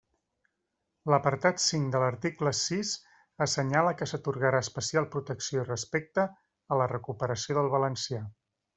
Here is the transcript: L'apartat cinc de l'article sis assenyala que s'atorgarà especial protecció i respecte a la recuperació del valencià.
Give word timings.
L'apartat 1.13 1.61
cinc 1.65 1.91
de 1.95 2.01
l'article 2.03 2.53
sis 2.61 2.95
assenyala 3.47 3.93
que 4.01 4.09
s'atorgarà 4.13 4.63
especial 4.67 5.09
protecció 5.19 5.63
i 5.65 5.69
respecte 5.71 6.29
a 6.77 6.83
la 6.83 6.93
recuperació 6.99 7.61
del 7.63 7.75
valencià. 7.79 8.29